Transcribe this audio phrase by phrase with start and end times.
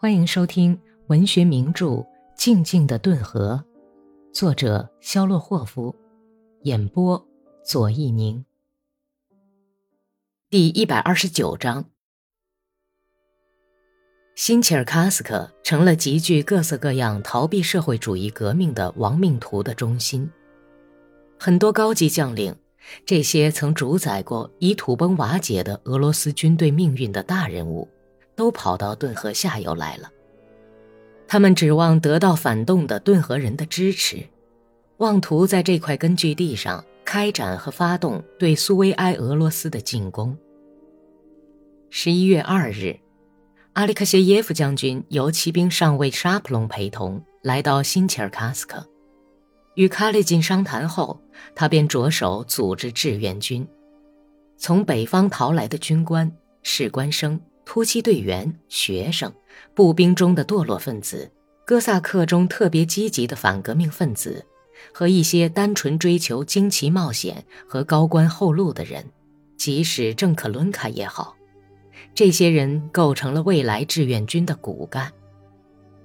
[0.00, 1.86] 欢迎收听文学名著
[2.36, 3.64] 《静静的顿河》，
[4.32, 5.92] 作者肖洛霍夫，
[6.62, 7.20] 演播
[7.64, 8.44] 左一宁。
[10.48, 11.84] 第一百二十九章，
[14.36, 20.30] 辛切尔卡斯克成了极具各色各样逃避社会主义革命的亡命徒的中心。
[21.40, 22.54] 很多高级将领，
[23.04, 27.88] 这些曾主宰过以土崩瓦解的俄罗斯军队命运的大人物。
[28.38, 30.08] 都跑到顿河下游来了。
[31.26, 34.24] 他们指望得到反动的顿河人的支持，
[34.98, 40.38] 妄图在这块根据地上开展和发动对苏维埃俄罗斯的进攻。
[41.90, 42.96] 十一月二日，
[43.72, 48.86] 阿里克谢耶夫将军由骑兵上尉沙普隆陪同来到新切尔卡斯克，
[49.74, 51.20] 与卡列金商谈后，
[51.56, 53.66] 他便着手组织志愿军。
[54.56, 56.30] 从北方逃来的军官、
[56.62, 57.40] 士官生。
[57.70, 59.30] 突击队员、学生、
[59.74, 61.30] 步兵中的堕落分子，
[61.66, 64.42] 哥萨克中特别积极的反革命分子，
[64.90, 69.04] 和一些单纯追求惊奇冒险和高官厚禄的人，
[69.58, 71.36] 即使郑克伦卡也好，
[72.14, 75.12] 这些人构成了未来志愿军的骨干。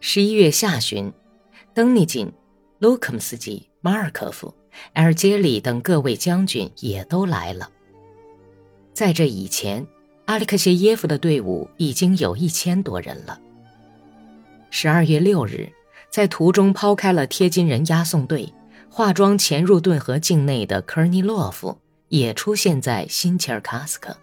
[0.00, 1.12] 十一月下旬，
[1.72, 2.32] 登尼金、
[2.80, 4.52] 卢克姆斯基、马尔科夫、
[4.94, 7.70] 埃尔杰里等各位将军也都来了。
[8.92, 9.86] 在这以前。
[10.26, 13.38] 阿里克谢耶夫的队伍已经有一千多人了。
[14.70, 15.70] 十二月六日，
[16.10, 18.52] 在途中抛开了贴金人押送队，
[18.88, 24.16] 化妆潜入顿河境内的科尔尼洛夫也出现在新切尔卡斯克。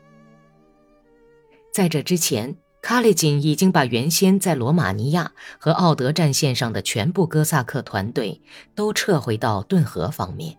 [1.71, 8.41] 在这之前，卡列金已经把原先在罗马尼亚和奥德战线上的全部哥萨克团队
[8.73, 10.57] 都撤回到顿河方面，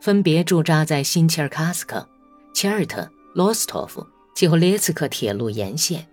[0.00, 2.06] 分别驻扎在新切尔卡斯克、
[2.54, 4.06] 切尔特、罗斯托夫。
[4.34, 6.06] 齐霍列茨克铁路沿线，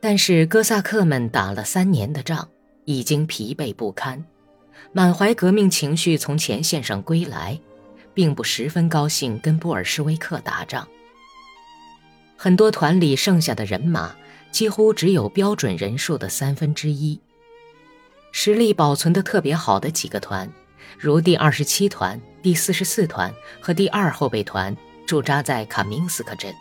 [0.00, 2.48] 但是哥萨克们打了三年的仗，
[2.84, 4.24] 已经疲惫不堪，
[4.92, 7.58] 满怀革命情绪从前线上归来，
[8.12, 10.86] 并不十分高兴跟布尔什维克打仗。
[12.36, 14.14] 很多团里剩下的人马
[14.50, 17.18] 几乎只有标准人数的三分之一。
[18.30, 20.48] 实力保存的特别好的几个团，
[20.98, 24.76] 如第二十七团、第四十四团和第二后备团，
[25.06, 26.54] 驻扎在卡明斯克镇。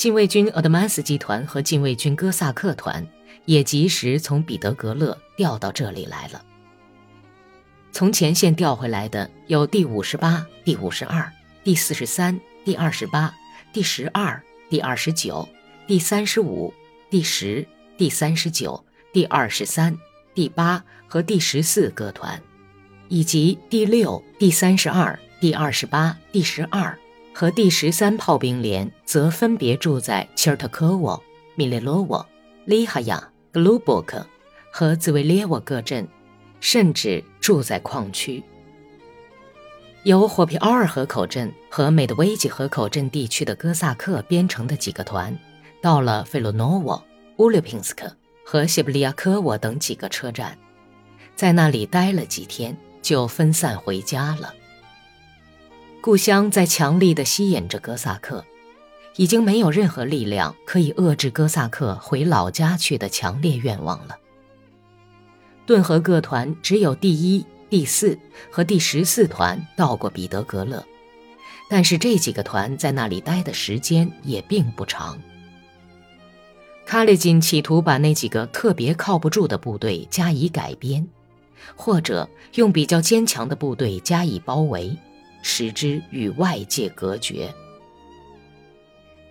[0.00, 3.06] 禁卫军鄂德曼斯基团和禁卫军哥萨克团
[3.44, 6.42] 也及时从彼得格勒调到这里来了。
[7.92, 11.30] 从前线调回来的有第五十八、第五十二、
[11.62, 13.30] 第四十三、第二十八、
[13.74, 15.46] 第十二、第二十九、
[15.86, 16.72] 第三十五、
[17.10, 17.68] 第十、
[17.98, 19.94] 第三十九、第二十三、
[20.32, 22.42] 第八和第十四各团，
[23.08, 26.98] 以及第六、第三十二、第二十八、第十二。
[27.32, 31.22] 和第十三炮兵连则分别住在切尔特科沃、
[31.54, 32.26] 米列罗沃、
[32.64, 34.26] 利哈亚、格鲁伯克
[34.70, 36.06] 和兹维列沃各镇，
[36.60, 38.42] 甚至住在矿区。
[40.04, 45.36] 由霍皮奥尔河口镇和美德维吉河口镇地区的哥萨克编成的几个团，
[45.82, 47.02] 到了费洛诺沃、
[47.36, 48.10] 乌列平斯克
[48.44, 50.56] 和谢布利亚科沃等几个车站，
[51.36, 54.54] 在那里待了几天，就分散回家了。
[56.02, 58.42] 故乡在强力地吸引着哥萨克，
[59.16, 64.16] 已经没有任何力量可以遏制哥萨克回老家去的强烈愿望了。
[65.66, 68.18] 顿河各团只有第一、第四
[68.50, 70.82] 和第十四团到过彼得格勒，
[71.68, 75.20] 但是这几个团在那里待的时间也并不长。
[76.86, 81.06] 卡列金企图把那几个特别靠不住的部队加以改编，
[81.76, 84.96] 或者用比较坚强的部队加以包围。
[85.42, 87.54] 使之与外界隔绝。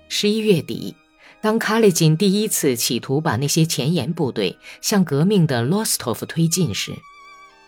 [0.07, 0.95] 十一月底，
[1.41, 6.93] 当卡列金第一次企图把那些前沿部队向革命的罗斯托夫推进时，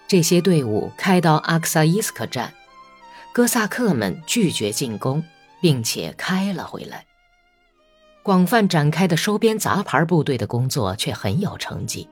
[0.08, 2.54] 这些队伍开到阿克萨伊斯克站，
[3.32, 5.24] 哥萨克们拒绝进攻，
[5.62, 7.06] 并且开了回来。
[8.24, 12.08] 广泛展开的收编杂牌部队的工作却很有成绩。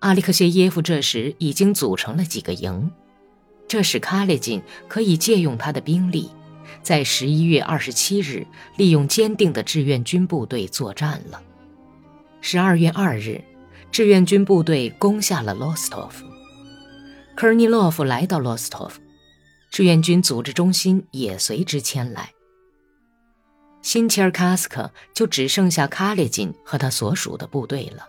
[0.00, 2.90] 阿里克谢耶夫这时已经组成了几个营。
[3.68, 6.30] 这使卡列金可以借用他的兵力，
[6.82, 8.46] 在十一月二十七日
[8.76, 11.42] 利用坚定的志愿军部队作战了。
[12.40, 13.42] 十二月二日，
[13.90, 16.24] 志愿军部队攻下了罗斯托夫。
[17.34, 19.00] 科尔尼洛夫来到罗斯托夫，
[19.70, 22.30] 志愿军组织中心也随之迁来。
[23.82, 28.04] 新切尔卡斯克就只剩下卡列金和他所属的部队了。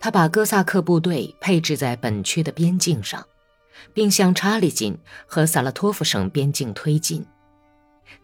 [0.00, 3.24] 他把哥萨克部队配置在本区的边境上。
[3.92, 4.96] 并向查理金
[5.26, 7.24] 和萨拉托夫省边境推进，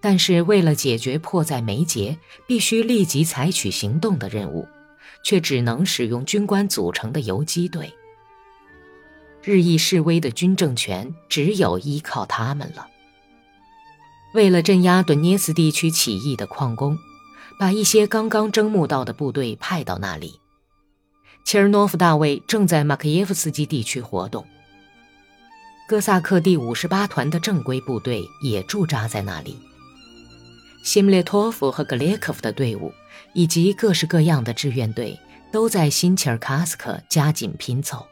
[0.00, 4.67] 但是为了解决迫在眉睫、必须立即采取行动的任务，
[5.23, 7.93] 却只能使用军官组成的游击队。
[9.43, 12.89] 日益式微的军政权只有依靠他们了。
[14.35, 16.99] 为了镇压顿涅斯地区起义的矿工，
[17.59, 20.39] 把一些刚刚征募到的部队派到那里。
[21.45, 24.47] 切尔诺夫大尉正在马克耶夫斯基地区活动。
[25.88, 29.58] 哥萨克第五十八团的正规部队也驻扎在那里。
[30.85, 32.93] 西姆列托夫和格列科夫的队伍，
[33.32, 35.19] 以及各式各样的志愿队，
[35.50, 38.06] 都在新切尔卡斯克加紧拼凑。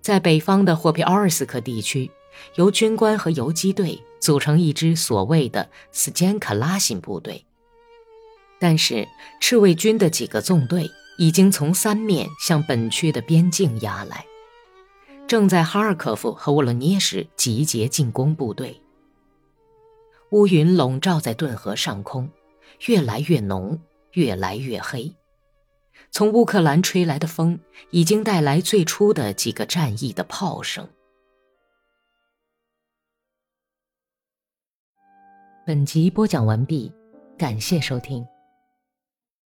[0.00, 2.10] 在北方的霍皮奥尔斯克地区，
[2.54, 7.44] 由军官和游击队组成一支所谓的斯坚卡拉辛部队。
[8.58, 9.06] 但是
[9.38, 14.24] 赤卫军的几个纵队已经从三面向本区的边境压来，
[15.34, 18.80] 正在哈尔科夫和沃罗涅什集结进攻部队。
[20.30, 22.30] 乌云笼罩在顿河上空，
[22.86, 23.76] 越来越浓，
[24.12, 25.12] 越来越黑。
[26.12, 27.58] 从乌克兰吹来的风
[27.90, 30.88] 已经带来最初的几个战役的炮声。
[35.66, 36.92] 本集播讲完毕，
[37.36, 38.24] 感谢收听。